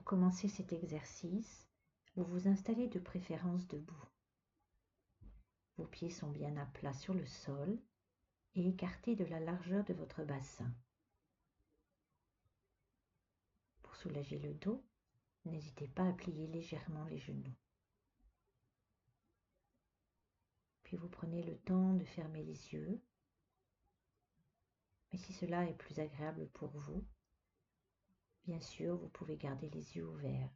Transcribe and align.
Pour 0.00 0.18
commencer 0.18 0.48
cet 0.48 0.72
exercice, 0.72 1.68
vous 2.16 2.24
vous 2.24 2.48
installez 2.48 2.88
de 2.88 2.98
préférence 2.98 3.68
debout. 3.68 4.08
Vos 5.76 5.84
pieds 5.84 6.08
sont 6.08 6.30
bien 6.30 6.56
à 6.56 6.64
plat 6.64 6.94
sur 6.94 7.12
le 7.12 7.26
sol 7.26 7.78
et 8.54 8.66
écartés 8.66 9.14
de 9.14 9.26
la 9.26 9.40
largeur 9.40 9.84
de 9.84 9.92
votre 9.92 10.24
bassin. 10.24 10.74
Pour 13.82 13.94
soulager 13.94 14.38
le 14.38 14.54
dos, 14.54 14.82
n'hésitez 15.44 15.86
pas 15.86 16.08
à 16.08 16.12
plier 16.14 16.46
légèrement 16.46 17.04
les 17.04 17.18
genoux. 17.18 17.54
Puis 20.82 20.96
vous 20.96 21.10
prenez 21.10 21.42
le 21.42 21.58
temps 21.58 21.92
de 21.92 22.06
fermer 22.06 22.42
les 22.42 22.72
yeux. 22.72 23.02
Mais 25.12 25.18
si 25.18 25.34
cela 25.34 25.68
est 25.68 25.76
plus 25.76 25.98
agréable 25.98 26.48
pour 26.54 26.70
vous, 26.70 27.04
bien 28.50 28.60
sûr, 28.60 28.96
vous 28.96 29.08
pouvez 29.10 29.36
garder 29.36 29.70
les 29.70 29.96
yeux 29.96 30.08
ouverts. 30.08 30.50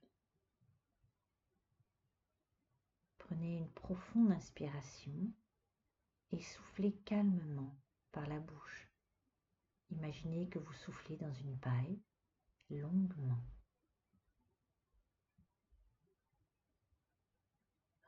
Prenez 3.18 3.58
une 3.58 3.70
profonde 3.70 4.32
inspiration 4.32 5.32
et 6.32 6.40
soufflez 6.40 6.92
calmement 7.04 7.78
par 8.10 8.26
la 8.26 8.40
bouche. 8.40 8.90
Imaginez 9.90 10.48
que 10.48 10.58
vous 10.58 10.72
soufflez 10.72 11.16
dans 11.16 11.32
une 11.34 11.56
paille 11.60 12.02
longuement. 12.68 13.44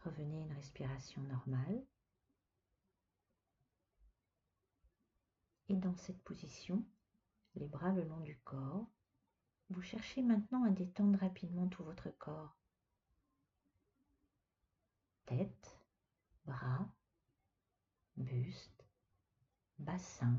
Revenez 0.05 0.41
à 0.41 0.47
une 0.47 0.53
respiration 0.53 1.23
normale. 1.23 1.87
Et 5.69 5.77
dans 5.77 5.95
cette 5.95 6.23
position, 6.25 6.85
les 7.55 7.69
bras 7.69 7.93
le 7.93 8.03
long 8.03 8.21
du 8.21 8.37
corps, 8.41 8.89
vous 9.70 9.83
cherchez 9.83 10.23
maintenant 10.23 10.65
à 10.65 10.70
détendre 10.70 11.19
rapidement 11.19 11.66
tout 11.69 11.83
votre 11.83 12.11
corps. 12.19 12.57
Tête, 15.27 15.80
bras, 16.45 16.88
buste, 18.16 18.85
bassin, 19.79 20.38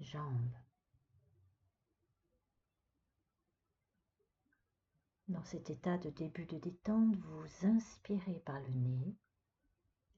jambes. 0.00 0.54
Dans 5.26 5.44
cet 5.44 5.68
état 5.68 5.98
de 5.98 6.08
début 6.08 6.46
de 6.46 6.56
détente, 6.56 7.16
vous 7.16 7.66
inspirez 7.66 8.40
par 8.46 8.60
le 8.60 8.70
nez. 8.70 9.14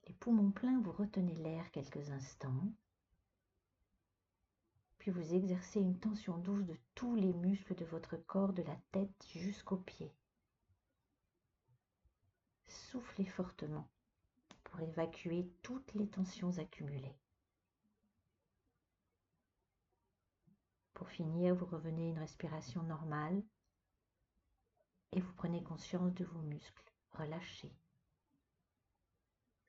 Les 0.07 0.15
poumons 0.15 0.53
pleins, 0.53 0.81
vous 0.83 0.93
retenez 0.93 1.35
l'air 1.35 1.71
quelques 1.73 2.11
instants. 2.11 2.73
Vous 5.11 5.35
exercez 5.35 5.81
une 5.81 5.99
tension 5.99 6.39
douce 6.39 6.65
de 6.65 6.77
tous 6.95 7.17
les 7.17 7.33
muscles 7.33 7.75
de 7.75 7.85
votre 7.85 8.17
corps, 8.17 8.53
de 8.53 8.63
la 8.63 8.77
tête 8.93 9.27
jusqu'aux 9.35 9.79
pieds. 9.79 10.15
Soufflez 12.69 13.25
fortement 13.25 13.89
pour 14.63 14.79
évacuer 14.79 15.51
toutes 15.63 15.93
les 15.95 16.09
tensions 16.09 16.57
accumulées. 16.59 17.19
Pour 20.95 21.09
finir, 21.09 21.57
vous 21.57 21.67
revenez 21.67 22.07
à 22.07 22.11
une 22.11 22.19
respiration 22.19 22.85
normale 22.85 23.43
et 25.11 25.21
vous 25.21 25.33
prenez 25.33 25.65
conscience 25.65 26.15
de 26.15 26.25
vos 26.25 26.43
muscles 26.43 26.93
relâchés, 27.15 27.75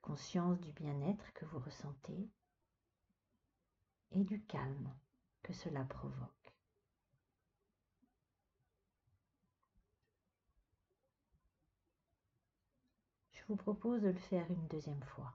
conscience 0.04 0.60
du 0.60 0.72
bien-être 0.72 1.34
que 1.34 1.46
vous 1.46 1.60
ressentez 1.60 2.30
et 4.12 4.24
du 4.24 4.44
calme 4.44 4.94
que 5.44 5.54
cela 5.54 5.84
provoque. 5.84 6.30
Je 13.32 13.44
vous 13.48 13.56
propose 13.56 14.02
de 14.02 14.10
le 14.10 14.20
faire 14.20 14.50
une 14.52 14.68
deuxième 14.68 15.04
fois. 15.04 15.34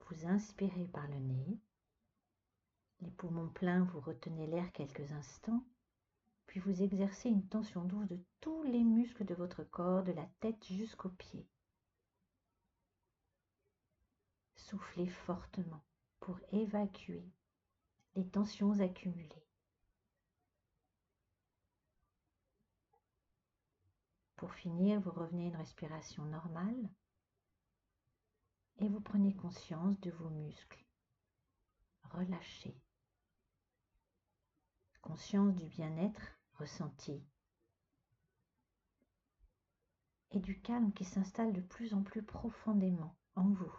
Vous 0.00 0.26
inspirez 0.26 0.86
par 0.88 1.06
le 1.08 1.18
nez, 1.18 1.58
les 3.00 3.10
poumons 3.10 3.48
pleins, 3.48 3.84
vous 3.84 4.00
retenez 4.00 4.46
l'air 4.46 4.72
quelques 4.72 5.12
instants 5.12 5.64
puis 6.52 6.60
vous 6.60 6.82
exercez 6.82 7.30
une 7.30 7.48
tension 7.48 7.82
douce 7.82 8.08
de 8.08 8.20
tous 8.42 8.62
les 8.64 8.84
muscles 8.84 9.24
de 9.24 9.34
votre 9.34 9.64
corps, 9.64 10.02
de 10.02 10.12
la 10.12 10.26
tête 10.40 10.62
jusqu'aux 10.66 11.08
pieds. 11.08 11.48
Soufflez 14.56 15.06
fortement 15.06 15.82
pour 16.20 16.38
évacuer 16.52 17.24
les 18.14 18.28
tensions 18.28 18.78
accumulées. 18.80 19.46
Pour 24.36 24.52
finir, 24.54 25.00
vous 25.00 25.12
revenez 25.12 25.44
à 25.44 25.48
une 25.48 25.56
respiration 25.56 26.24
normale 26.24 26.90
et 28.78 28.88
vous 28.88 29.00
prenez 29.00 29.34
conscience 29.34 30.00
de 30.00 30.10
vos 30.10 30.30
muscles 30.30 30.84
relâchés. 32.10 32.76
Conscience 35.00 35.54
du 35.54 35.66
bien-être 35.68 36.38
ressenti 36.58 37.24
et 40.32 40.40
du 40.40 40.60
calme 40.60 40.92
qui 40.92 41.04
s'installe 41.04 41.52
de 41.52 41.60
plus 41.60 41.94
en 41.94 42.02
plus 42.02 42.22
profondément 42.22 43.16
en 43.36 43.48
vous. 43.50 43.72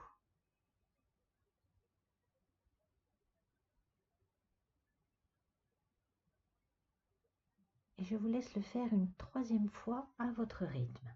Et 7.98 8.03
je 8.14 8.18
vous 8.20 8.28
laisse 8.28 8.54
le 8.54 8.62
faire 8.62 8.94
une 8.94 9.12
troisième 9.16 9.70
fois 9.70 10.08
à 10.20 10.30
votre 10.34 10.66
rythme. 10.66 11.16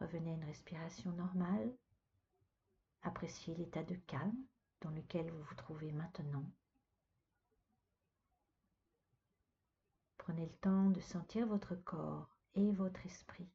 Revenez 0.00 0.32
à 0.32 0.34
une 0.34 0.42
respiration 0.42 1.12
normale. 1.12 1.72
Appréciez 3.02 3.54
l'état 3.54 3.84
de 3.84 3.94
calme 4.08 4.44
dans 4.80 4.90
lequel 4.90 5.30
vous 5.30 5.44
vous 5.44 5.54
trouvez 5.54 5.92
maintenant. 5.92 6.50
Prenez 10.18 10.46
le 10.46 10.54
temps 10.54 10.90
de 10.90 11.00
sentir 11.00 11.46
votre 11.46 11.76
corps 11.76 12.36
et 12.56 12.72
votre 12.72 13.06
esprit 13.06 13.48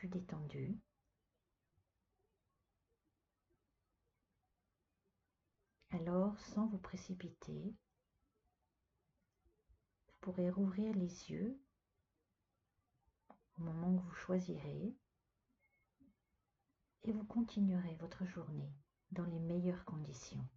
plus 0.00 0.08
détendus. 0.08 0.78
Alors, 5.90 6.40
sans 6.40 6.66
vous 6.68 6.78
précipiter, 6.78 7.74
vous 10.06 10.14
pourrez 10.22 10.48
rouvrir 10.48 10.94
les 10.94 11.30
yeux 11.30 11.60
au 13.58 13.62
moment 13.62 13.94
que 13.94 14.02
vous 14.02 14.14
choisirez 14.14 14.96
et 17.02 17.12
vous 17.12 17.24
continuerez 17.24 17.96
votre 17.96 18.24
journée 18.24 18.72
dans 19.12 19.26
les 19.26 19.38
meilleures 19.38 19.84
conditions. 19.84 20.48